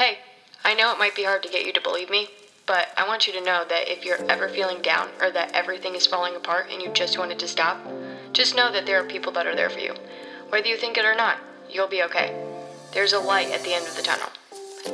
[0.00, 0.16] Hey,
[0.64, 2.30] I know it might be hard to get you to believe me,
[2.64, 5.94] but I want you to know that if you're ever feeling down or that everything
[5.94, 7.78] is falling apart and you just want it to stop,
[8.32, 9.92] just know that there are people that are there for you.
[10.48, 11.36] Whether you think it or not,
[11.68, 12.34] you'll be okay.
[12.94, 14.30] There's a light at the end of the tunnel.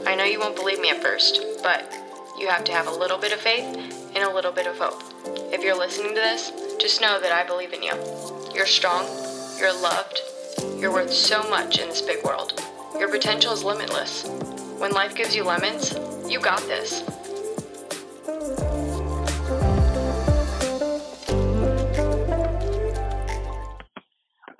[0.08, 1.88] I know you won't believe me at first, but
[2.36, 3.76] you have to have a little bit of faith
[4.16, 5.04] and a little bit of hope.
[5.52, 6.50] If you're listening to this,
[6.80, 7.92] just know that I believe in you.
[8.52, 9.06] You're strong,
[9.56, 10.20] you're loved,
[10.80, 12.60] you're worth so much in this big world.
[12.98, 14.55] Your potential is limitless.
[14.78, 15.94] When life gives you lemons,
[16.30, 17.02] you got this.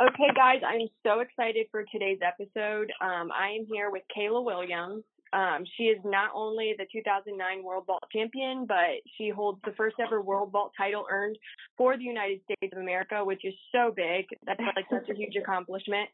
[0.00, 2.90] Okay, guys, I'm so excited for today's episode.
[3.02, 5.04] Um, I am here with Kayla Williams.
[5.32, 9.96] Um, she is not only the 2009 World Vault champion, but she holds the first
[10.00, 11.36] ever World Vault title earned
[11.76, 14.26] for the United States of America, which is so big.
[14.46, 16.08] That's like such a huge accomplishment.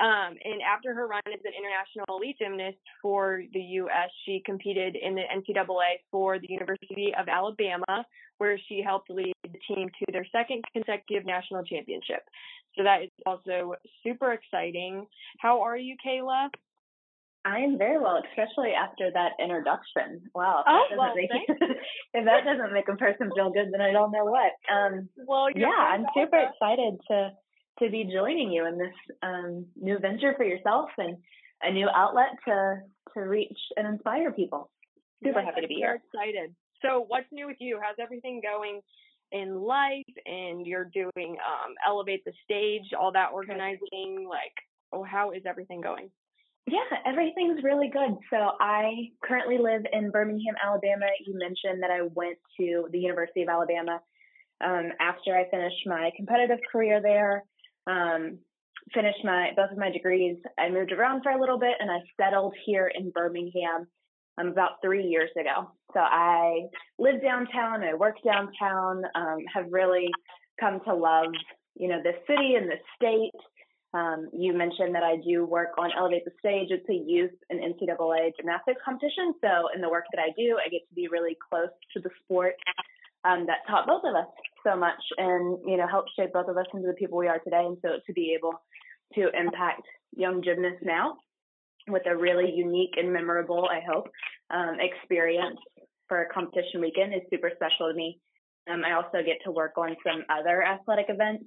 [0.00, 4.96] Um, and after her run as an international elite gymnast for the U.S., she competed
[4.96, 8.04] in the NCAA for the University of Alabama,
[8.38, 12.22] where she helped lead the team to their second consecutive national championship.
[12.76, 15.06] So that is also super exciting.
[15.40, 16.48] How are you, Kayla?
[17.44, 20.22] I am very well, especially after that introduction.
[20.34, 20.64] Wow.
[20.66, 21.30] Oh, well, make,
[22.14, 24.52] if that doesn't make a person feel good, then I don't know what.
[24.70, 27.30] Um, well, yeah, I'm super excited to
[27.78, 31.16] to be joining you in this um, new venture for yourself and
[31.62, 32.80] a new outlet to
[33.14, 34.70] to reach and inspire people.
[35.22, 36.00] Super yes, happy to be here.
[36.12, 36.54] Excited.
[36.82, 37.80] So, what's new with you?
[37.82, 38.80] How's everything going
[39.32, 40.04] in life?
[40.26, 44.26] And you're doing um, elevate the stage, all that organizing.
[44.28, 44.54] Like,
[44.92, 46.10] oh, how is everything going?
[46.70, 48.18] Yeah, everything's really good.
[48.28, 51.06] So I currently live in Birmingham, Alabama.
[51.24, 54.00] You mentioned that I went to the University of Alabama
[54.62, 57.44] um, after I finished my competitive career there.
[57.86, 58.38] Um,
[58.92, 60.36] finished my both of my degrees.
[60.58, 63.86] I moved around for a little bit and I settled here in Birmingham
[64.38, 65.70] um, about three years ago.
[65.94, 66.66] So I
[66.98, 67.82] live downtown.
[67.82, 69.04] I work downtown.
[69.14, 70.10] Um, have really
[70.60, 71.32] come to love,
[71.76, 73.32] you know, this city and this state.
[73.94, 76.68] Um, you mentioned that I do work on Elevate the Stage.
[76.70, 79.32] It's a youth and NCAA gymnastics competition.
[79.40, 82.10] So in the work that I do, I get to be really close to the
[82.22, 82.54] sport
[83.24, 84.28] um, that taught both of us
[84.62, 87.38] so much and, you know, helped shape both of us into the people we are
[87.38, 87.64] today.
[87.64, 88.60] And so to be able
[89.14, 89.82] to impact
[90.14, 91.16] young gymnasts now
[91.88, 94.08] with a really unique and memorable, I hope,
[94.50, 95.58] um, experience
[96.08, 98.20] for a competition weekend is super special to me.
[98.70, 101.44] Um, I also get to work on some other athletic events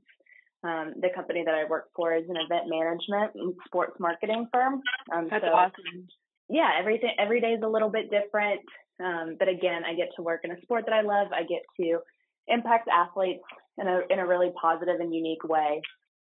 [0.63, 4.81] um, the company that I work for is an event management and sports marketing firm.
[5.13, 6.07] Um, That's so, awesome.
[6.49, 8.61] Yeah, everything every day is a little bit different.
[9.03, 11.27] Um, but again, I get to work in a sport that I love.
[11.33, 11.99] I get to
[12.47, 13.43] impact athletes
[13.77, 15.81] in a in a really positive and unique way.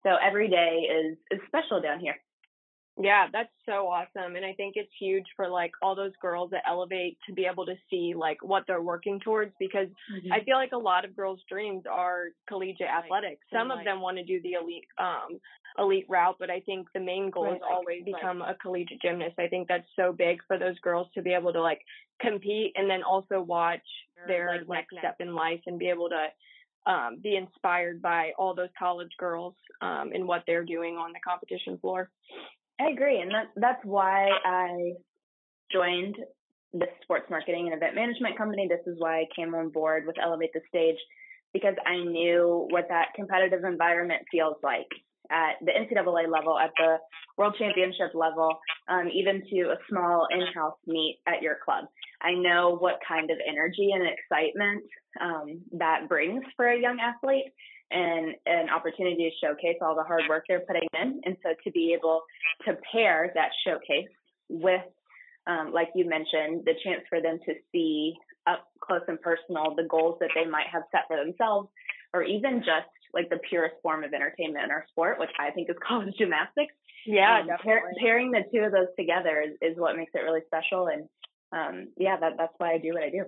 [0.03, 2.15] So every day is is special down here.
[3.01, 4.35] Yeah, that's so awesome.
[4.35, 7.65] And I think it's huge for like all those girls that elevate to be able
[7.65, 10.33] to see like what they're working towards because mm-hmm.
[10.33, 13.05] I feel like a lot of girls' dreams are collegiate right.
[13.05, 13.41] athletics.
[13.53, 13.79] Some right.
[13.79, 15.39] of them want to do the elite um
[15.77, 17.55] elite route, but I think the main goal right.
[17.55, 19.39] is always become a collegiate gymnast.
[19.39, 21.79] I think that's so big for those girls to be able to like
[22.19, 23.79] compete and then also watch
[24.27, 28.55] their like, next step in life and be able to um, be inspired by all
[28.55, 32.09] those college girls um, and what they're doing on the competition floor.
[32.79, 34.93] I agree, and that's that's why I
[35.71, 36.15] joined
[36.73, 38.67] this sports marketing and event management company.
[38.69, 40.97] This is why I came on board with Elevate the Stage
[41.53, 44.87] because I knew what that competitive environment feels like
[45.31, 46.97] at the NCAA level, at the
[47.37, 51.85] World Championship level, um, even to a small in-house meet at your club.
[52.21, 54.83] I know what kind of energy and excitement
[55.21, 57.45] um, that brings for a young athlete,
[57.91, 61.21] and an opportunity to showcase all the hard work they're putting in.
[61.25, 62.21] And so to be able
[62.65, 64.09] to pair that showcase
[64.49, 64.81] with,
[65.47, 68.13] um, like you mentioned, the chance for them to see
[68.47, 71.69] up close and personal the goals that they might have set for themselves,
[72.13, 75.69] or even just like the purest form of entertainment in our sport, which I think
[75.69, 76.73] is college gymnastics.
[77.05, 80.41] Yeah, um, pair, pairing the two of those together is, is what makes it really
[80.45, 80.87] special.
[80.87, 81.07] And
[81.51, 83.23] um, yeah, that, that's why I do what I do.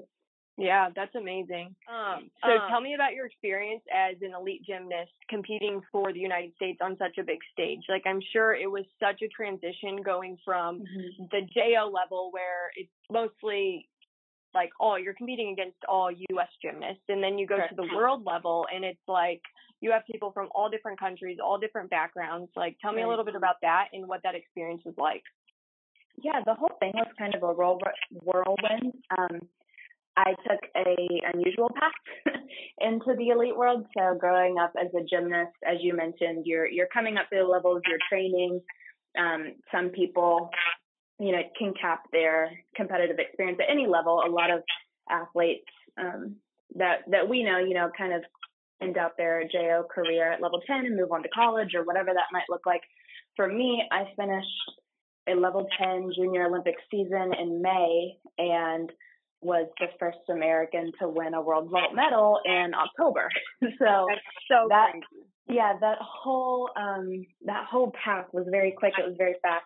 [0.58, 1.76] Yeah, that's amazing.
[1.88, 6.20] Um, so um, tell me about your experience as an elite gymnast competing for the
[6.20, 7.82] United States on such a big stage.
[7.90, 11.24] Like I'm sure it was such a transition going from mm-hmm.
[11.32, 13.88] the JO level where it's mostly
[14.54, 18.26] like all you're competing against all US gymnasts and then you go to the world
[18.26, 19.42] level and it's like
[19.80, 22.52] you have people from all different countries, all different backgrounds.
[22.56, 25.24] Like tell me a little bit about that and what that experience was like.
[26.22, 28.94] Yeah, the whole thing was kind of a whirlwind.
[29.18, 29.48] Um,
[30.18, 30.96] I took a
[31.34, 32.36] unusual path
[32.80, 33.86] into the elite world.
[33.98, 37.50] So growing up as a gymnast, as you mentioned, you're you're coming up through the
[37.50, 38.62] levels, you're training.
[39.18, 40.50] Um, some people
[41.22, 44.24] you know, can cap their competitive experience at any level.
[44.26, 44.64] A lot of
[45.08, 45.70] athletes
[46.00, 46.36] um,
[46.76, 48.24] that that we know, you know, kind of
[48.82, 52.12] end out their JO career at level 10 and move on to college or whatever
[52.12, 52.82] that might look like.
[53.36, 54.48] For me, I finished
[55.30, 58.92] a level 10 junior Olympic season in May and
[59.42, 63.30] was the first American to win a world vault medal in October.
[63.62, 64.08] so,
[64.48, 65.06] so that crazy.
[65.50, 68.94] yeah, that whole um that whole path was very quick.
[68.98, 69.66] It was very fast.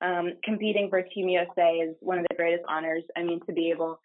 [0.00, 3.04] Um, competing for Team USA is one of the greatest honors.
[3.16, 3.98] I mean, to be able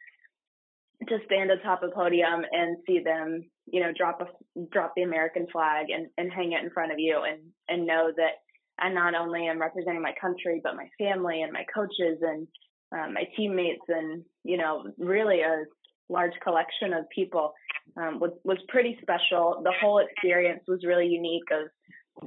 [1.08, 5.48] to stand atop a podium and see them, you know, drop a drop the American
[5.52, 8.40] flag and, and hang it in front of you and and know that
[8.80, 12.48] I not only am representing my country but my family and my coaches and
[12.92, 15.66] um, my teammates and you know really a
[16.10, 17.54] large collection of people
[17.98, 19.62] um, was was pretty special.
[19.64, 21.70] The whole experience was really unique of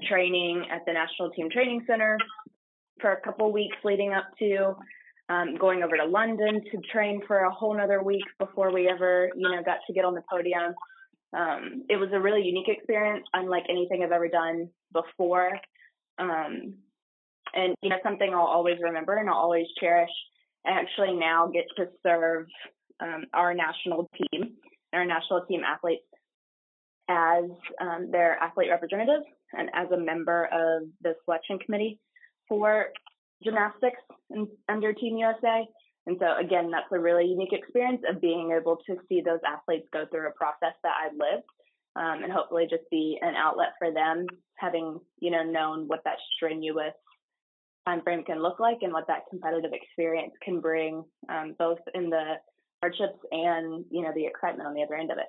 [0.08, 2.16] training at the National Team Training Center
[3.00, 4.74] for a couple weeks leading up to
[5.28, 9.30] um, going over to London to train for a whole nother week before we ever,
[9.36, 10.74] you know, got to get on the podium.
[11.34, 15.50] Um, it was a really unique experience, unlike anything I've ever done before.
[16.18, 16.74] Um,
[17.54, 20.10] and, you know, something I'll always remember and I'll always cherish.
[20.66, 22.46] I actually now get to serve
[23.00, 24.54] um, our national team,
[24.92, 26.04] our national team athletes
[27.08, 27.44] as
[27.80, 29.22] um, their athlete representative
[29.52, 31.98] and as a member of the selection committee
[32.48, 32.86] for
[33.42, 34.00] gymnastics
[34.68, 35.66] under Team USA.
[36.06, 39.86] And so again, that's a really unique experience of being able to see those athletes
[39.92, 41.46] go through a process that I lived,
[41.94, 44.26] um, and hopefully just be an outlet for them,
[44.56, 46.94] having you know known what that strenuous
[47.86, 52.10] time frame can look like and what that competitive experience can bring, um, both in
[52.10, 52.34] the
[52.80, 55.26] hardships and you know the excitement on the other end of it.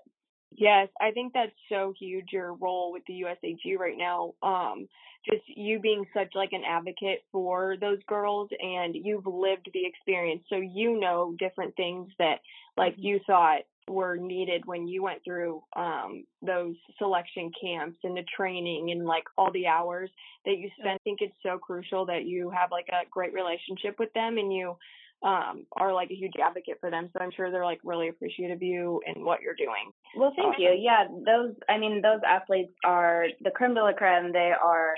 [0.55, 4.33] Yes, I think that's so huge your role with the USAG right now.
[4.41, 4.87] Um
[5.25, 10.43] just you being such like an advocate for those girls and you've lived the experience
[10.49, 12.39] so you know different things that
[12.75, 18.23] like you thought were needed when you went through um those selection camps and the
[18.35, 20.09] training and like all the hours
[20.45, 20.95] that you spent.
[20.95, 24.53] I think it's so crucial that you have like a great relationship with them and
[24.53, 24.75] you
[25.23, 27.09] um, are like a huge advocate for them.
[27.13, 29.91] So I'm sure they're like really appreciative of you and what you're doing.
[30.17, 30.75] Well, thank you.
[30.77, 34.33] Yeah, those, I mean, those athletes are the creme de la creme.
[34.33, 34.93] They are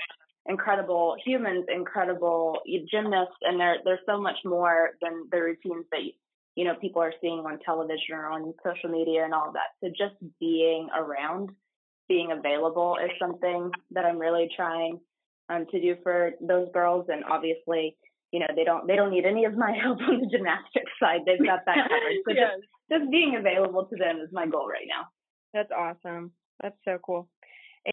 [0.46, 2.58] incredible humans, incredible
[2.90, 6.00] gymnasts, and they're, they're so much more than the routines that,
[6.56, 9.76] you know, people are seeing on television or on social media and all of that.
[9.80, 11.50] So just being around,
[12.08, 14.98] being available is something that I'm really trying
[15.50, 17.06] um, to do for those girls.
[17.08, 17.96] And obviously,
[18.32, 21.20] you know, they don't they don't need any of my help on the gymnastics side.
[21.26, 22.18] They've got that covered.
[22.26, 22.50] So yes.
[22.56, 25.08] just just being available to them is my goal right now.
[25.52, 26.32] That's awesome.
[26.62, 27.28] That's so cool.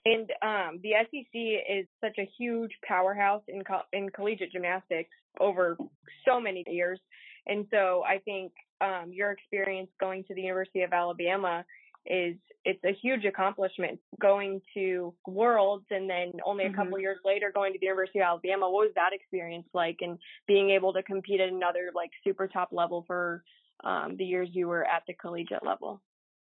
[0.06, 5.78] And um, the SEC is such a huge powerhouse in co- in collegiate gymnastics over
[6.26, 7.00] so many years,
[7.48, 8.52] and so I think
[8.82, 11.66] um, your experience going to the University of Alabama
[12.06, 12.36] is
[12.66, 14.00] it's a huge accomplishment.
[14.22, 16.78] Going to worlds and then only a mm-hmm.
[16.78, 19.98] couple years later going to the university of alabama what was that experience like?
[20.02, 20.18] And
[20.48, 23.44] being able to compete at another like super top level for
[23.84, 26.02] um, the years you were at the collegiate level.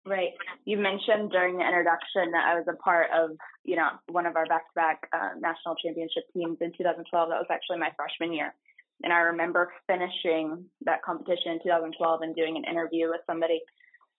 [0.04, 0.34] Right.
[0.64, 3.30] You mentioned during the introduction that i was a part of
[3.64, 7.78] you know one of our back-to-back uh, national championship teams in 2012 that was actually
[7.78, 8.54] my freshman year
[9.02, 13.60] and i remember finishing that competition in 2012 and doing an interview with somebody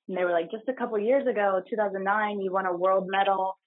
[0.07, 3.57] and they were like, just a couple years ago, 2009, you won a world medal.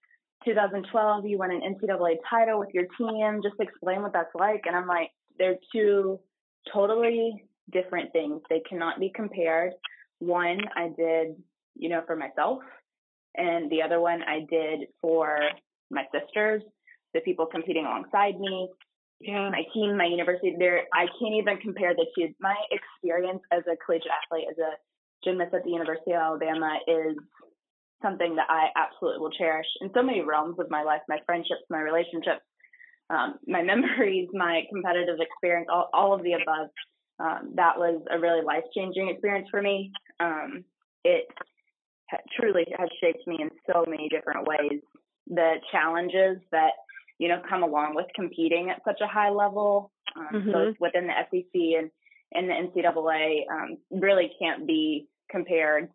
[0.45, 3.41] 2012, you won an NCAA title with your team.
[3.43, 4.63] Just explain what that's like.
[4.67, 6.19] And I'm like, they're two
[6.73, 8.41] totally different things.
[8.49, 9.73] They cannot be compared.
[10.19, 11.37] One, I did,
[11.77, 12.61] you know, for myself,
[13.37, 15.39] and the other one I did for
[15.91, 16.63] my sisters,
[17.15, 18.69] the people competing alongside me,
[19.21, 19.51] yeah.
[19.51, 20.57] my team, my university.
[20.59, 22.33] There, I can't even compare the two.
[22.41, 24.73] My experience as a collegiate athlete, as a
[25.25, 27.17] gymnast at the University of Alabama is
[28.03, 31.63] something that I absolutely will cherish in so many realms of my life, my friendships,
[31.69, 32.41] my relationships,
[33.11, 36.69] um, my memories, my competitive experience, all, all of the above.
[37.19, 39.93] Um, that was a really life changing experience for me.
[40.21, 40.65] Um,
[41.05, 41.27] it
[42.11, 44.81] ha- truly has shaped me in so many different ways.
[45.27, 46.73] The challenges that
[47.21, 50.53] you know come along with competing at such a high level, um, mm-hmm.
[50.53, 51.91] both within the SEC and
[52.33, 55.91] in the NCAA um, really can't be compared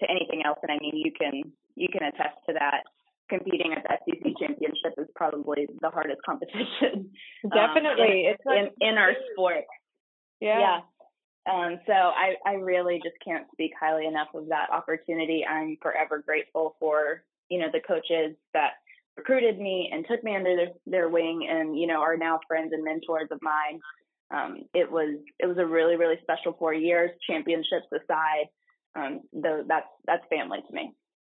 [0.00, 0.58] to anything else.
[0.62, 2.82] And I mean, you can you can attest to that.
[3.30, 7.08] Competing at the SEC championship is probably the hardest competition.
[7.44, 9.64] Um, Definitely, um, in, in, in our sport.
[10.40, 10.58] Yeah.
[10.58, 10.78] Yeah.
[11.50, 15.46] Um, so I, I really just can't speak highly enough of that opportunity.
[15.48, 18.81] I'm forever grateful for, you know, the coaches that
[19.16, 22.72] recruited me and took me under their, their wing and, you know, are now friends
[22.72, 23.80] and mentors of mine
[24.32, 27.10] um, it was it was a really really special four years.
[27.28, 28.46] Championships aside,
[28.96, 30.92] um, though that's that's family to me.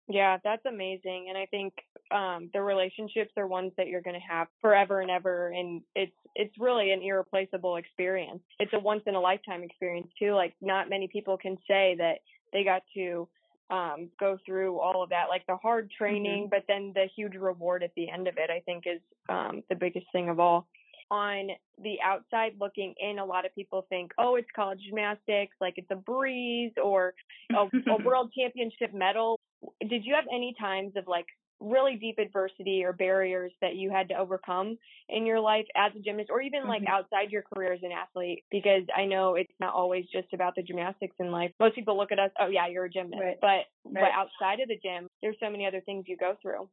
[0.07, 1.27] Yeah, that's amazing.
[1.29, 1.73] And I think
[2.11, 6.11] um the relationships are ones that you're going to have forever and ever and it's
[6.35, 8.41] it's really an irreplaceable experience.
[8.59, 10.33] It's a once in a lifetime experience too.
[10.33, 12.19] Like not many people can say that
[12.51, 13.27] they got to
[13.73, 16.49] um go through all of that like the hard training mm-hmm.
[16.49, 19.75] but then the huge reward at the end of it I think is um the
[19.75, 20.67] biggest thing of all
[21.11, 21.49] on
[21.83, 25.91] the outside looking in, a lot of people think, oh, it's college gymnastics, like it's
[25.91, 27.13] a breeze or
[27.51, 29.39] a, a world championship medal.
[29.87, 31.27] Did you have any times of like
[31.63, 34.77] really deep adversity or barriers that you had to overcome
[35.09, 36.93] in your life as a gymnast or even like mm-hmm.
[36.93, 40.63] outside your career as an athlete because I know it's not always just about the
[40.63, 41.51] gymnastics in life.
[41.59, 43.21] Most people look at us, oh yeah, you're a gymnast.
[43.23, 43.37] Right.
[43.39, 44.03] But right.
[44.03, 46.69] but outside of the gym, there's so many other things you go through.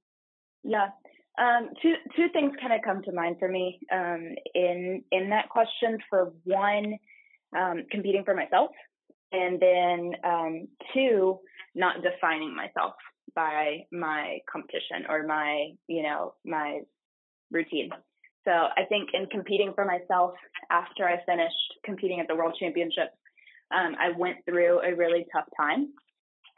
[0.64, 0.88] Yeah.
[1.38, 5.48] Um, two two things kind of come to mind for me um, in in that
[5.48, 5.98] question.
[6.10, 6.96] For one,
[7.56, 8.70] um, competing for myself,
[9.32, 11.38] and then um, two,
[11.74, 12.94] not defining myself
[13.34, 16.80] by my competition or my you know my
[17.50, 17.90] routine.
[18.44, 20.32] So I think in competing for myself
[20.70, 23.16] after I finished competing at the World Championships,
[23.70, 25.88] um, I went through a really tough time,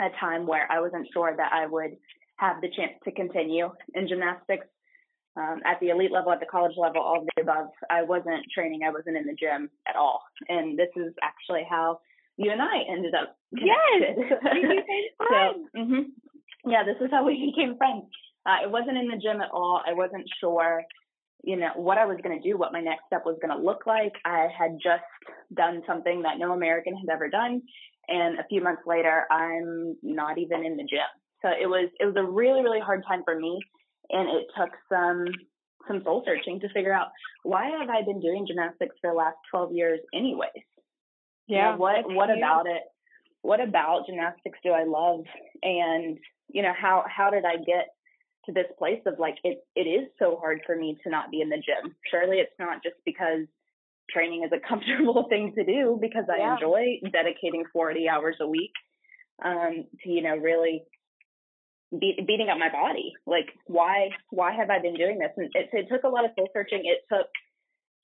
[0.00, 1.96] a time where I wasn't sure that I would
[2.36, 4.66] have the chance to continue in gymnastics
[5.36, 7.68] um, at the elite level, at the college level, all of the above.
[7.90, 10.22] I wasn't training, I wasn't in the gym at all.
[10.48, 12.00] And this is actually how
[12.36, 14.24] you and I ended up connected.
[14.30, 14.82] Yes,
[15.18, 16.00] so, mm-hmm.
[16.66, 18.04] Yeah, this is how we became friends.
[18.47, 19.81] Uh, I wasn't in the gym at all.
[19.87, 20.83] I wasn't sure,
[21.45, 23.64] you know, what I was going to do, what my next step was going to
[23.64, 24.12] look like.
[24.25, 25.04] I had just
[25.54, 27.62] done something that no American had ever done,
[28.09, 31.11] and a few months later, I'm not even in the gym.
[31.42, 33.59] So it was it was a really really hard time for me,
[34.11, 35.25] and it took some
[35.88, 37.09] some soul searching to figure out
[37.42, 40.50] why have I been doing gymnastics for the last 12 years anyways.
[41.49, 41.73] Yeah.
[41.73, 42.83] You know, what what about it?
[43.42, 45.25] What about gymnastics do I love?
[45.62, 46.19] And
[46.52, 47.94] you know how how did I get
[48.47, 51.40] to this place of like it it is so hard for me to not be
[51.40, 51.94] in the gym.
[52.11, 53.47] Surely it's not just because
[54.11, 56.54] training is a comfortable thing to do because I yeah.
[56.54, 58.73] enjoy dedicating 40 hours a week
[59.44, 60.85] um, to you know really
[61.99, 63.12] be- beating up my body.
[63.26, 65.30] Like, why why have I been doing this?
[65.37, 66.82] And it, it took a lot of soul searching.
[66.85, 67.28] It took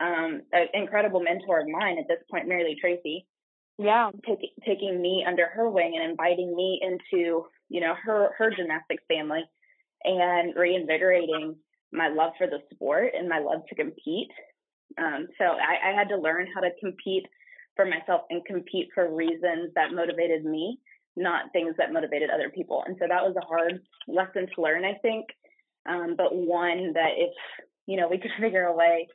[0.01, 3.27] um, an incredible mentor of mine at this point, Mary Lee Tracy.
[3.79, 8.51] Yeah, take, taking me under her wing and inviting me into you know her her
[8.51, 9.43] gymnastics family,
[10.05, 11.57] and reinvigorating
[11.93, 14.31] my love for the sport and my love to compete.
[14.99, 17.27] Um, so I, I had to learn how to compete
[17.77, 20.79] for myself and compete for reasons that motivated me
[21.19, 22.83] not things that motivated other people.
[22.87, 25.27] And so that was a hard lesson to learn, I think.
[25.89, 27.33] Um, but one that if,
[27.87, 29.09] you know, we could figure a way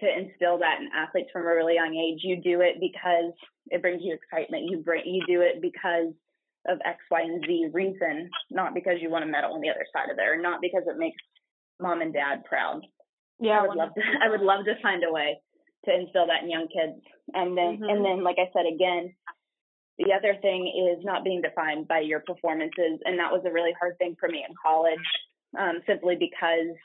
[0.00, 3.32] to instill that in athletes from a really young age, you do it because
[3.68, 4.68] it brings you excitement.
[4.68, 6.12] You bring, you do it because
[6.68, 9.86] of X, Y, and Z reason, not because you want a medal on the other
[9.92, 11.16] side of there, not because it makes
[11.80, 12.82] mom and dad proud.
[13.40, 14.02] Yeah, I would love to.
[14.24, 15.38] I would love to find a way
[15.84, 17.00] to instill that in young kids.
[17.34, 17.88] And then, mm-hmm.
[17.88, 19.14] and then, like I said again,
[19.98, 23.00] the other thing is not being defined by your performances.
[23.04, 25.06] And that was a really hard thing for me in college,
[25.58, 26.76] um, simply because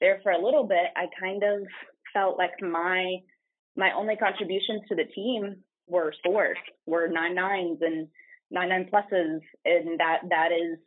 [0.00, 1.66] there for a little bit, I kind of
[2.12, 3.16] felt like my
[3.76, 8.08] my only contributions to the team were scores, were nine nines and
[8.50, 10.78] nine nine pluses, and that that is,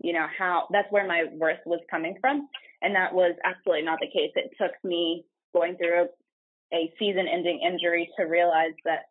[0.00, 2.48] you know, how that's where my worth was coming from,
[2.82, 4.32] and that was absolutely not the case.
[4.34, 9.04] It took me going through a, a season-ending injury to realize that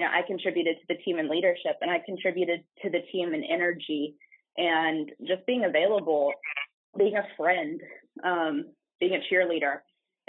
[0.00, 3.34] you know, I contributed to the team in leadership and I contributed to the team
[3.34, 4.14] in energy
[4.56, 6.32] and just being available,
[6.96, 7.80] being a friend,
[8.24, 8.64] um,
[8.98, 9.80] being a cheerleader.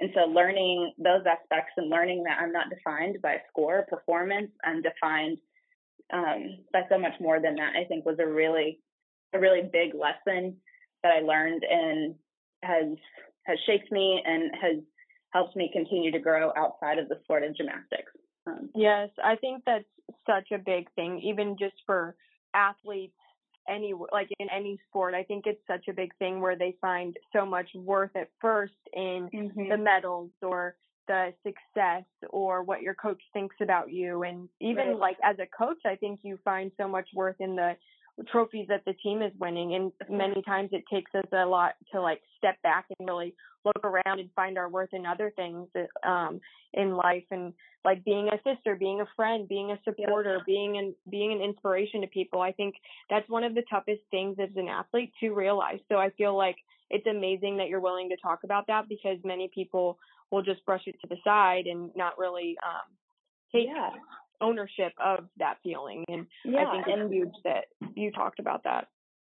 [0.01, 4.81] And so learning those aspects and learning that I'm not defined by score, performance, I'm
[4.81, 5.37] defined
[6.11, 8.79] um, by so much more than that, I think was a really,
[9.33, 10.57] a really big lesson
[11.03, 12.15] that I learned and
[12.63, 12.97] has,
[13.43, 14.83] has shaped me and has
[15.29, 18.11] helped me continue to grow outside of the sport of gymnastics.
[18.47, 19.85] Um, yes, I think that's
[20.25, 22.15] such a big thing, even just for
[22.55, 23.13] athletes
[23.69, 27.17] any like in any sport i think it's such a big thing where they find
[27.33, 29.69] so much worth at first in mm-hmm.
[29.69, 30.75] the medals or
[31.07, 34.97] the success or what your coach thinks about you and even right.
[34.97, 37.75] like as a coach i think you find so much worth in the
[38.31, 42.01] trophies that the team is winning and many times it takes us a lot to
[42.01, 43.33] like step back and really
[43.65, 45.67] look around and find our worth in other things
[46.05, 46.39] um
[46.73, 47.53] in life and
[47.83, 52.01] like being a sister being a friend being a supporter being an being an inspiration
[52.01, 52.41] to people.
[52.41, 52.75] I think
[53.09, 55.79] that's one of the toughest things as an athlete to realize.
[55.89, 56.57] So i feel like
[56.89, 59.97] it's amazing that you're willing to talk about that because many people
[60.31, 62.91] will just brush it to the side and not really um
[63.51, 63.91] take Yeah.
[64.41, 66.03] Ownership of that feeling.
[66.07, 66.67] And Yeah.
[66.67, 68.87] I think it's huge that you talked about that.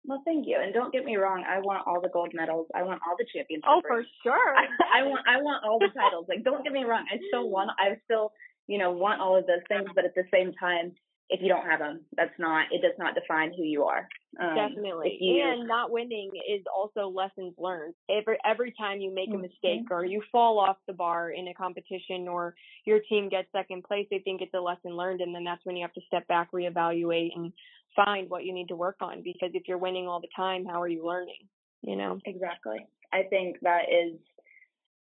[0.06, 0.58] Well, thank you.
[0.60, 2.68] And don't get me wrong, I want all the gold medals.
[2.74, 3.68] I want all the championships.
[3.70, 4.56] Oh, for sure.
[4.58, 4.66] I,
[5.02, 6.26] I want I want all the titles.
[6.28, 8.32] Like don't get me wrong, I still want I still,
[8.68, 10.94] you know, want all of those things, but at the same time,
[11.32, 14.08] if you don't have them, that's not it does not define who you are.
[14.40, 15.18] Um, Definitely.
[15.20, 17.96] you- And not winning is also lessons learned.
[18.10, 19.42] Every every time you make a Mhm.
[19.42, 22.54] mistake or you fall off the bar in a competition or
[22.86, 25.78] your team gets second place, they think it's a lesson learned and then that's when
[25.78, 27.54] you have to step back, reevaluate and
[27.96, 30.82] find what you need to work on because if you're winning all the time, how
[30.82, 31.48] are you learning?
[31.82, 32.20] You know?
[32.26, 32.86] Exactly.
[33.14, 34.20] I think that is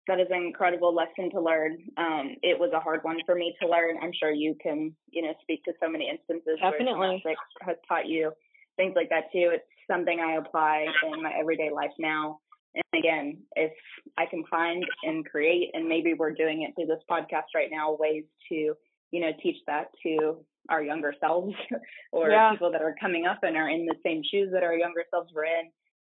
[0.09, 1.79] that is an incredible lesson to learn.
[1.97, 3.97] Um, it was a hard one for me to learn.
[4.03, 6.95] I'm sure you can, you know, speak to so many instances Definitely.
[6.99, 8.33] where gymnastics has taught you
[8.77, 9.51] things like that too.
[9.53, 12.41] It's something I apply in my everyday life now.
[12.75, 13.73] And again, if
[14.17, 17.97] I can find and create, and maybe we're doing it through this podcast right now,
[17.99, 20.39] ways to, you know, teach that to
[20.71, 21.55] our younger selves
[22.13, 22.53] or Yeah.
[22.53, 25.33] people that are coming up and are in the same shoes that our younger selves
[25.35, 25.71] were in,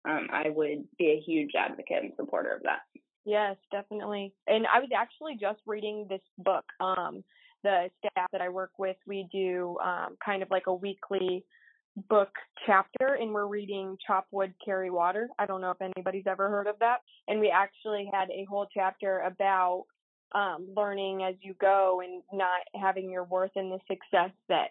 [0.09, 2.79] um, I would be a huge advocate and supporter of that.
[3.29, 4.33] Yes, definitely.
[4.47, 6.65] And I was actually just reading this book.
[6.79, 7.23] Um,
[7.61, 11.45] the staff that I work with, we do um, kind of like a weekly
[12.09, 12.31] book
[12.65, 15.29] chapter, and we're reading Chop Wood, Carry Water.
[15.37, 17.01] I don't know if anybody's ever heard of that.
[17.27, 19.85] And we actually had a whole chapter about
[20.33, 24.69] um, learning as you go and not having your worth in the success that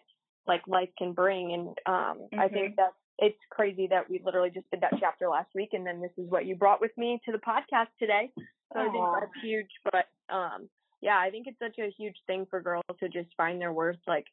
[0.49, 1.53] like life can bring.
[1.53, 5.49] And um, I think that it's crazy that we literally just did that chapter last
[5.55, 8.31] week, and then this is what you brought with me to the podcast today.
[8.73, 9.71] So I think that's huge.
[9.85, 10.69] But um,
[11.01, 13.99] yeah, I think it's such a huge thing for girls to just find their worth,
[14.07, 14.27] like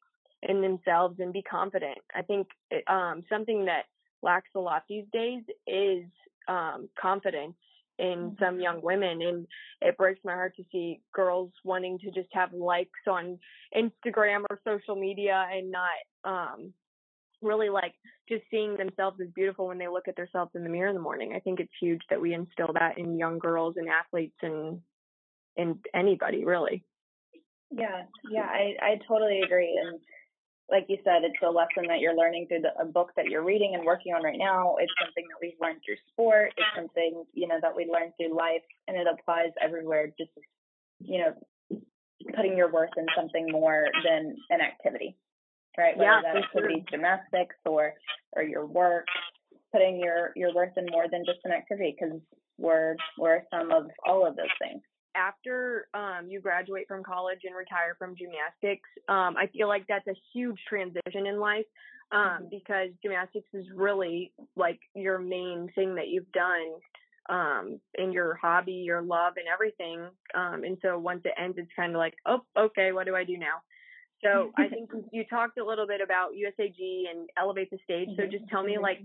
[0.43, 1.97] in themselves, and be confident.
[2.15, 3.85] I think it, um, something that
[4.21, 6.05] lacks a lot these days is
[6.47, 7.55] um, confidence
[7.97, 9.47] in some young women, and
[9.81, 13.39] it breaks my heart to see girls wanting to just have likes on
[13.75, 15.89] Instagram or social media and not
[16.23, 16.73] um,
[17.41, 17.93] really like
[18.27, 21.01] just seeing themselves as beautiful when they look at themselves in the mirror in the
[21.01, 21.33] morning.
[21.35, 24.81] I think it's huge that we instill that in young girls and athletes and
[25.55, 26.83] in anybody really.
[27.71, 29.79] Yeah, yeah, I, I totally agree.
[29.83, 29.99] And
[30.69, 33.43] like you said, it's a lesson that you're learning through the, a book that you're
[33.43, 34.75] reading and working on right now.
[34.79, 36.53] It's something that we've learned through sport.
[36.57, 40.11] It's something, you know, that we learn through life and it applies everywhere.
[40.17, 40.31] Just,
[40.99, 41.79] you know,
[42.35, 45.15] putting your worth in something more than an activity,
[45.77, 45.97] right?
[45.97, 47.93] Whether Yeah, that for activity is gymnastics or,
[48.33, 49.05] or your work,
[49.71, 52.19] putting your, your worth in more than just an activity because
[52.57, 54.81] we're, we're some of all of those things.
[55.15, 60.07] After um, you graduate from college and retire from gymnastics, um, I feel like that's
[60.07, 61.65] a huge transition in life
[62.11, 66.73] um, because gymnastics is really like your main thing that you've done
[67.27, 69.99] um in your hobby your love and everything
[70.35, 73.23] um and so once it ends it's kind of like oh okay what do i
[73.23, 73.63] do now
[74.23, 76.79] so i think you talked a little bit about usag
[77.11, 78.31] and elevate the stage so Mhm.
[78.31, 78.99] just tell me like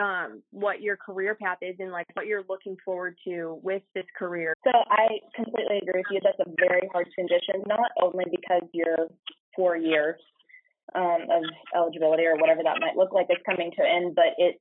[0.00, 4.06] um what your career path is and like what you're looking forward to with this
[4.18, 6.20] career So I completely agree with you.
[6.22, 9.08] That's a very hard transition, not only because your
[9.54, 10.18] four years
[10.94, 11.42] um, of
[11.76, 14.58] eligibility or whatever that might look like is coming to an end, but it's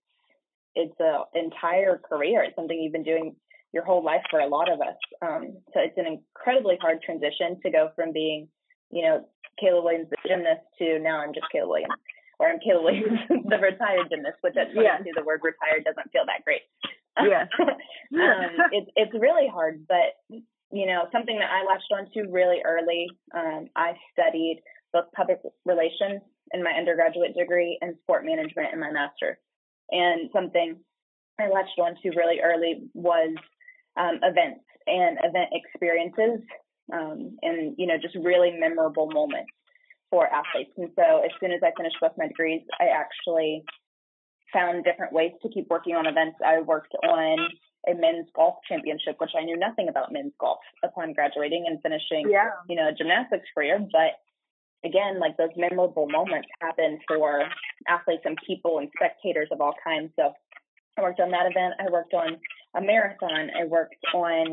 [0.75, 2.43] it's a entire career.
[2.43, 3.35] It's something you've been doing
[3.73, 4.95] your whole life for a lot of us.
[5.21, 8.47] Um, so it's an incredibly hard transition to go from being,
[8.91, 9.25] you know,
[9.61, 11.93] Kayla Williams the gymnast to now I'm just Kayla Williams,
[12.39, 14.37] or I'm Kayla Williams the retired gymnast.
[14.41, 14.97] Which at 22 Yeah.
[15.15, 16.61] the word retired doesn't feel that great.
[17.21, 17.43] Yeah.
[17.59, 20.15] um, it's it's really hard, but
[20.71, 23.07] you know something that I latched onto really early.
[23.35, 24.61] Um, I studied
[24.93, 26.21] both public relations
[26.53, 29.37] in my undergraduate degree and sport management in my master's.
[29.91, 30.77] And something
[31.39, 33.35] I latched onto really early was
[33.97, 36.41] um, events and event experiences,
[36.91, 39.51] um, and you know just really memorable moments
[40.09, 40.71] for athletes.
[40.77, 43.63] And so as soon as I finished both my degrees, I actually
[44.51, 46.37] found different ways to keep working on events.
[46.45, 47.37] I worked on
[47.87, 52.29] a men's golf championship, which I knew nothing about men's golf upon graduating and finishing,
[52.29, 53.79] yeah you know, a gymnastics career.
[53.79, 54.19] But
[54.83, 57.43] again, like those memorable moments happen for
[57.87, 60.11] athletes and people and spectators of all kinds.
[60.15, 60.33] So
[60.97, 61.75] I worked on that event.
[61.79, 62.37] I worked on
[62.75, 63.49] a marathon.
[63.57, 64.47] I worked on,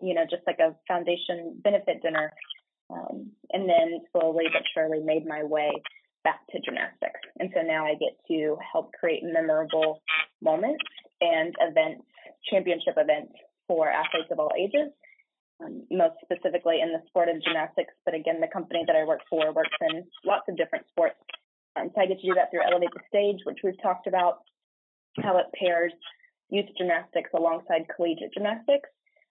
[0.00, 2.32] you know, just like a foundation benefit dinner.
[2.90, 5.70] Um, and then slowly but surely made my way
[6.22, 7.20] back to gymnastics.
[7.38, 10.02] And so now I get to help create memorable
[10.42, 10.84] moments
[11.20, 12.04] and events,
[12.50, 13.32] championship events
[13.68, 14.92] for athletes of all ages,
[15.64, 17.92] um, most specifically in the sport of gymnastics.
[18.04, 21.16] But again, the company that I work for works in lots of different sports.
[21.76, 24.44] Um, so I get to do that through Elevate the Stage, which we've talked about,
[25.22, 25.92] how it pairs
[26.50, 28.88] youth gymnastics alongside collegiate gymnastics.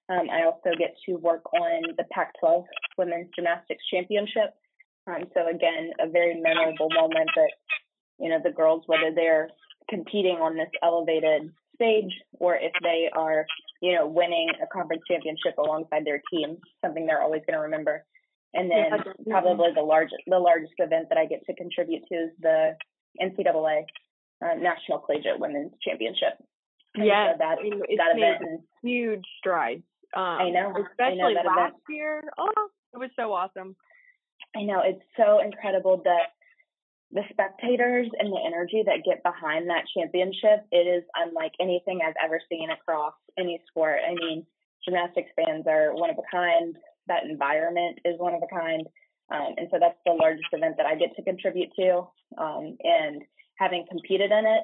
[0.10, 2.66] Um, I also get to work on the Pac-12
[2.98, 4.54] Women's Gymnastics Championship.
[5.08, 7.52] Um, so again, a very memorable moment that
[8.20, 9.50] you know the girls, whether they're
[9.90, 13.46] competing on this elevated stage or if they are,
[13.82, 18.06] you know, winning a conference championship alongside their team, something they're always going to remember.
[18.54, 18.92] And then
[19.30, 22.76] probably the largest the largest event that I get to contribute to is the
[23.20, 23.84] NCAA
[24.44, 26.38] uh, National Collegiate Women's Championship.
[26.96, 27.58] Yeah, so that
[27.98, 29.84] that event huge strides.
[30.16, 31.74] Um, I know, especially I know, last event.
[31.90, 32.24] year.
[32.38, 33.76] Oh, it was so awesome.
[34.56, 36.34] I know it's so incredible that
[37.12, 42.18] the spectators and the energy that get behind that championship, it is unlike anything I've
[42.24, 44.00] ever seen across any sport.
[44.08, 44.46] I mean,
[44.84, 46.76] gymnastics fans are one of a kind.
[47.08, 48.86] That environment is one of a kind.
[49.32, 52.08] Um, and so that's the largest event that I get to contribute to.
[52.38, 53.22] Um, and
[53.56, 54.64] having competed in it,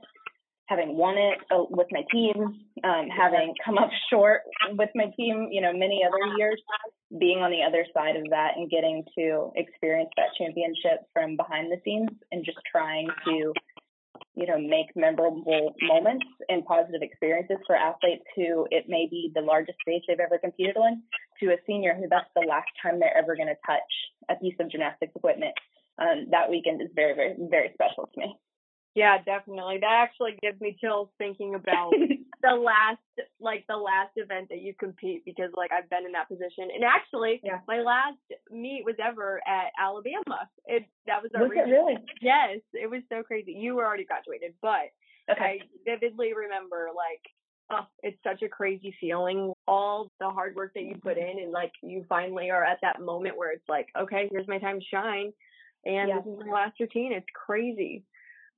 [0.70, 4.42] having won it uh, with my team, um, having come up short
[4.78, 6.62] with my team, you know, many other years,
[7.20, 11.72] being on the other side of that and getting to experience that championship from behind
[11.72, 13.52] the scenes and just trying to,
[14.36, 19.42] you know, make memorable moments and positive experiences for athletes who it may be the
[19.42, 21.02] largest stage they've ever competed on
[21.42, 23.90] to a senior who that's the last time they're ever going to touch
[24.30, 25.54] a piece of gymnastics equipment.
[25.98, 28.38] Um, that weekend is very, very, very special to me.
[29.00, 29.78] Yeah, definitely.
[29.80, 31.94] That actually gives me chills thinking about
[32.44, 33.00] the last
[33.40, 36.68] like the last event that you compete because like I've been in that position.
[36.76, 37.60] And actually yeah.
[37.66, 38.20] my last
[38.52, 40.50] meet was ever at Alabama.
[40.66, 41.96] It that was our Was it really?
[42.22, 43.54] Yes, it was so crazy.
[43.54, 44.92] You were already graduated, but
[45.32, 45.62] okay.
[45.64, 47.24] I vividly remember like
[47.72, 49.54] oh, it's such a crazy feeling.
[49.66, 53.00] All the hard work that you put in and like you finally are at that
[53.00, 55.32] moment where it's like, okay, here's my time to shine
[55.86, 56.18] and yeah.
[56.18, 57.14] this is my last routine.
[57.14, 58.04] It's crazy.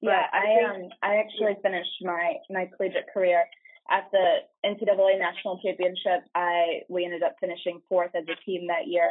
[0.02, 3.46] Yeah, I, um I actually finished my my collegiate career
[3.90, 6.26] at the NCAA national championship.
[6.36, 9.10] I we ended up finishing fourth as a team that year,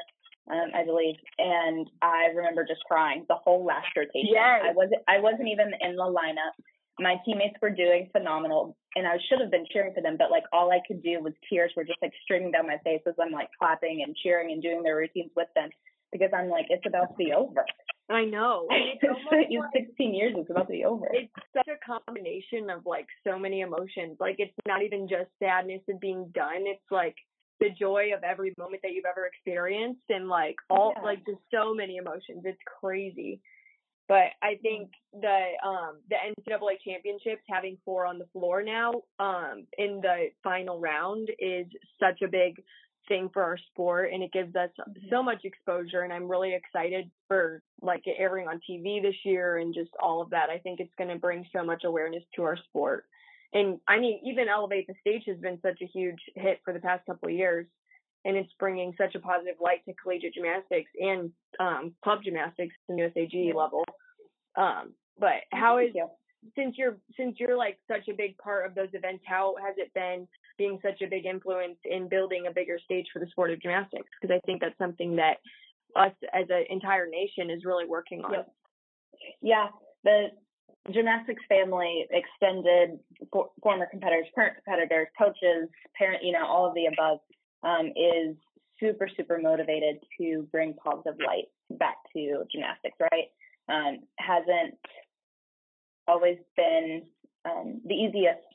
[0.50, 4.34] um, I believe, and I remember just crying the whole last rotation.
[4.34, 4.62] Yes.
[4.64, 6.58] I wasn't I wasn't even in the lineup.
[6.98, 10.44] My teammates were doing phenomenal, and I should have been cheering for them, but like
[10.52, 13.32] all I could do was tears were just like streaming down my face as I'm
[13.32, 15.70] like clapping and cheering and doing their routines with them
[16.12, 17.64] because I'm like it's about to be over.
[18.10, 18.66] I know.
[18.92, 20.34] It's almost like, 16 years.
[20.36, 21.06] It's about to be over.
[21.12, 24.16] It's such a combination of like so many emotions.
[24.18, 26.66] Like it's not even just sadness of being done.
[26.66, 27.14] It's like
[27.60, 31.02] the joy of every moment that you've ever experienced and like all yeah.
[31.02, 32.42] like just so many emotions.
[32.44, 33.40] It's crazy.
[34.08, 39.66] But I think the um the NCAA championships having four on the floor now um
[39.78, 41.66] in the final round is
[42.00, 42.56] such a big
[43.10, 45.08] thing for our sport and it gives us Mm-hmm.
[45.10, 49.58] so much exposure and I'm really excited for like it airing on TV this year
[49.58, 50.48] and just all of that.
[50.48, 53.04] I think it's going to bring so much awareness to our sport.
[53.52, 56.78] And I mean even Elevate the Stage has been such a huge hit for the
[56.80, 57.66] past couple of years
[58.24, 62.98] and it's bringing such a positive light to collegiate gymnastics and um club gymnastics and
[62.98, 63.84] USAG level.
[64.56, 65.90] Um but how is
[66.56, 69.92] since you're since you're like such a big part of those events, how has it
[69.94, 70.26] been
[70.60, 74.10] being such a big influence in building a bigger stage for the sport of gymnastics?
[74.20, 75.38] Because I think that's something that
[75.96, 78.32] us as an entire nation is really working on.
[78.34, 78.52] Yep.
[79.40, 79.68] Yeah,
[80.04, 80.26] the
[80.92, 82.98] gymnastics family, extended
[83.32, 87.20] for, former competitors, current competitors, coaches, parent, you know, all of the above,
[87.62, 88.36] um, is
[88.78, 92.98] super super motivated to bring positive light back to gymnastics.
[93.00, 93.28] Right?
[93.70, 94.76] Um, hasn't
[96.06, 97.04] always been
[97.46, 98.49] um, the easiest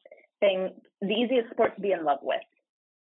[0.45, 0.69] thing,
[1.01, 2.45] the easiest sport to be in love with,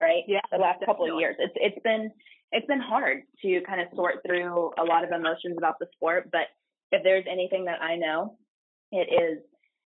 [0.01, 0.23] right?
[0.27, 0.41] Yeah.
[0.51, 0.87] The last definitely.
[0.87, 2.11] couple of years, it's it's been
[2.53, 6.29] it's been hard to kind of sort through a lot of emotions about the sport.
[6.31, 6.53] But
[6.91, 8.37] if there's anything that I know,
[8.91, 9.43] it is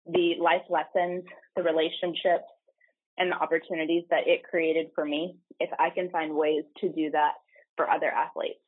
[0.08, 1.23] the life lessons,
[1.56, 2.50] the relationships,
[3.17, 5.36] and the opportunities that it created for me.
[5.60, 7.34] If I can find ways to do that
[7.76, 8.60] for other athletes,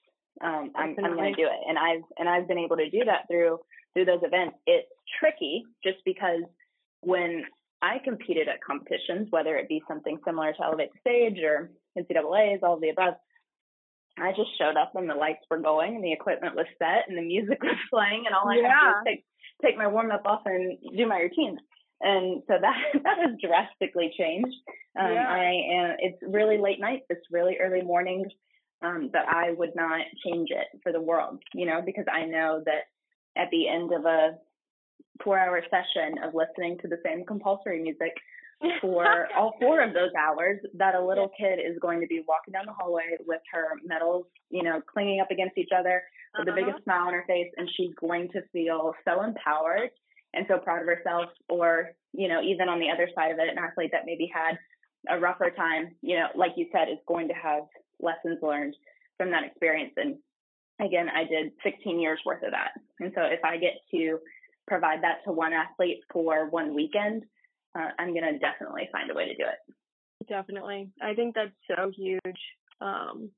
[0.41, 1.61] um, I'm, I'm going to do it.
[1.67, 3.59] And I've and I've been able to do that through
[3.93, 4.55] through those events.
[4.67, 4.87] It's
[5.19, 6.43] tricky just because
[7.01, 7.43] when
[7.81, 12.61] I competed at competitions, whether it be something similar to Elevate the Stage or NCAA's,
[12.63, 13.15] all of the above,
[14.17, 17.17] I just showed up and the lights were going and the equipment was set and
[17.17, 18.67] the music was playing and all I yeah.
[18.67, 19.25] had to do was take
[19.63, 21.59] take my warm up off and do my routines.
[22.01, 24.55] And so that that has drastically changed.
[24.99, 25.27] Um, yeah.
[25.27, 25.95] I am.
[25.99, 27.05] It's really late nights.
[27.09, 28.27] It's really early mornings.
[28.81, 32.63] Um, but I would not change it for the world, you know, because I know
[32.65, 32.87] that
[33.35, 34.37] at the end of a
[35.23, 38.13] four hour session of listening to the same compulsory music
[38.81, 42.51] for all four of those hours that a little kid is going to be walking
[42.51, 46.03] down the hallway with her medals, you know, clinging up against each other
[46.37, 46.55] with uh-huh.
[46.55, 49.89] the biggest smile on her face and she's going to feel so empowered
[50.33, 53.49] and so proud of herself or, you know, even on the other side of it,
[53.49, 54.57] an athlete that maybe had
[55.09, 57.63] a rougher time, you know, like you said, is going to have
[58.01, 58.75] lessons learned
[59.17, 59.93] from that experience.
[59.95, 60.17] And
[60.79, 62.71] again, I did 16 years worth of that.
[62.99, 64.19] And so if I get to
[64.69, 67.23] provide that to one athlete for one weekend,
[67.77, 70.27] uh, I'm going to definitely find a way to do it.
[70.27, 70.89] Definitely.
[71.01, 72.39] I think that's so huge.
[72.81, 73.31] Um,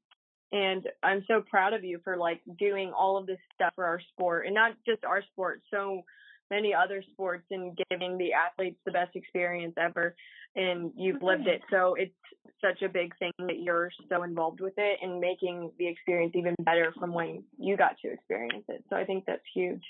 [0.51, 4.01] and I'm so proud of you for like doing all of this stuff for our
[4.11, 6.01] sport and not just our sport, so
[6.49, 10.13] many other sports and giving the athletes the best experience ever.
[10.55, 11.61] And you've lived it.
[11.71, 12.11] So it's
[12.59, 16.55] such a big thing that you're so involved with it and making the experience even
[16.59, 18.83] better from when you got to experience it.
[18.89, 19.83] So I think that's huge.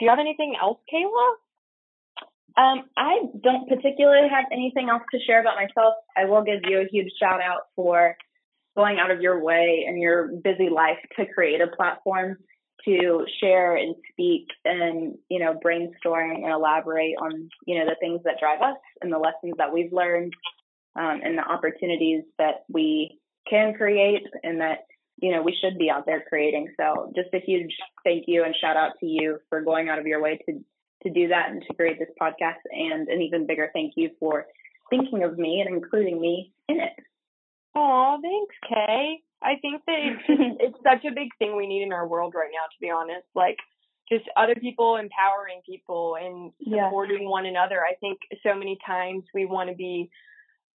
[0.00, 1.34] Do you have anything else, Kayla?
[2.56, 5.94] Um, I don't particularly have anything else to share about myself.
[6.16, 8.16] I will give you a huge shout out for
[8.76, 12.38] going out of your way in your busy life to create a platform
[12.86, 18.22] to share and speak and you know brainstorm and elaborate on you know the things
[18.24, 20.32] that drive us and the lessons that we've learned
[20.96, 24.78] um, and the opportunities that we can create and that
[25.20, 28.54] you know we should be out there creating so just a huge thank you and
[28.60, 30.60] shout out to you for going out of your way to
[31.02, 34.46] to do that and to create this podcast and an even bigger thank you for
[34.90, 36.92] thinking of me and including me in it
[37.74, 39.18] Oh, thanks, Kay.
[39.42, 40.22] I think that it's
[40.60, 43.26] it's such a big thing we need in our world right now, to be honest.
[43.34, 43.58] Like
[44.10, 47.28] just other people empowering people and supporting yeah.
[47.28, 47.80] one another.
[47.80, 50.10] I think so many times we want to be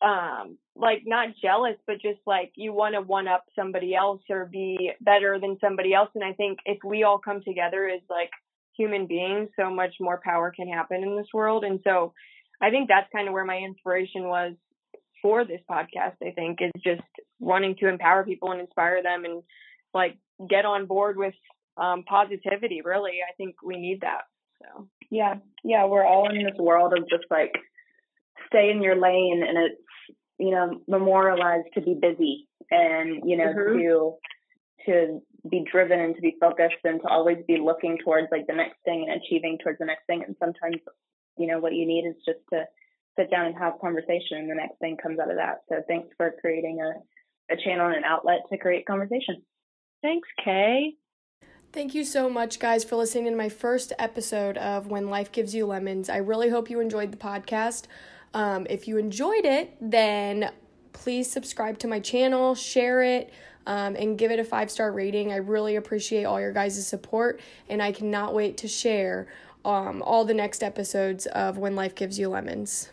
[0.03, 4.45] um like not jealous but just like you want to one up somebody else or
[4.45, 8.31] be better than somebody else and I think if we all come together as like
[8.75, 12.13] human beings so much more power can happen in this world and so
[12.61, 14.53] I think that's kind of where my inspiration was
[15.23, 17.01] for this podcast, I think, is just
[17.39, 19.41] wanting to empower people and inspire them and
[19.93, 20.17] like
[20.49, 21.33] get on board with
[21.77, 22.81] um, positivity.
[22.83, 24.21] Really, I think we need that.
[24.61, 27.53] So yeah, yeah, we're all in this world of just like
[28.47, 29.82] stay in your lane, and it's
[30.39, 33.77] you know memorialized to be busy and you know mm-hmm.
[33.79, 34.13] to
[34.85, 38.53] to be driven and to be focused and to always be looking towards like the
[38.53, 40.23] next thing and achieving towards the next thing.
[40.25, 40.77] And sometimes
[41.37, 42.65] you know what you need is just to
[43.17, 45.61] sit down and have conversation and the next thing comes out of that.
[45.69, 49.43] So thanks for creating a, a channel and an outlet to create conversation.
[50.01, 50.93] Thanks, Kay.
[51.71, 55.55] Thank you so much, guys, for listening to my first episode of When Life Gives
[55.55, 56.07] You Lemons.
[56.07, 57.85] I really hope you enjoyed the podcast.
[58.33, 60.51] Um, if you enjoyed it, then
[60.91, 63.31] please subscribe to my channel, share it,
[63.65, 65.31] um, and give it a five star rating.
[65.31, 69.27] I really appreciate all your guys' support, and I cannot wait to share
[69.65, 72.89] um, all the next episodes of When Life Gives You Lemons.